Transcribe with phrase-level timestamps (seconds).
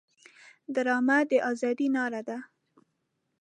[0.73, 2.37] ډرامه د ازادۍ ناره ده